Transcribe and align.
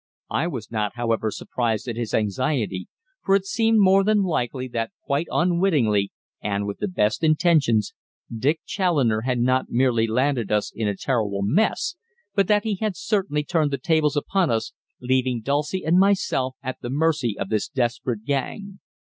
I 0.31 0.47
was 0.47 0.71
not, 0.71 0.93
however, 0.95 1.29
surprised 1.29 1.87
at 1.87 1.95
his 1.95 2.11
anxiety, 2.11 2.87
for 3.23 3.35
it 3.35 3.45
seemed 3.45 3.81
more 3.81 4.03
than 4.03 4.23
likely 4.23 4.67
that 4.69 4.89
quite 5.05 5.27
unwittingly, 5.29 6.11
and 6.41 6.65
with 6.65 6.79
the 6.79 6.87
best 6.87 7.23
intentions, 7.23 7.93
Dick 8.35 8.61
Challoner 8.65 9.21
had 9.25 9.37
not 9.37 9.69
merely 9.69 10.07
landed 10.07 10.51
us 10.51 10.71
in 10.73 10.87
a 10.87 10.97
terrible 10.97 11.43
mess, 11.43 11.97
but 12.33 12.47
that 12.47 12.63
he 12.63 12.77
had 12.77 12.97
certainly 12.97 13.43
turned 13.43 13.69
the 13.69 13.77
tables 13.77 14.17
upon 14.17 14.49
us, 14.49 14.73
leaving 14.99 15.39
Dulcie 15.41 15.85
and 15.85 15.99
myself 15.99 16.55
at 16.63 16.77
the 16.81 16.89
mercy 16.89 17.37
of 17.37 17.49
this 17.49 17.67
desperate 17.67 18.25
gang. 18.25 18.79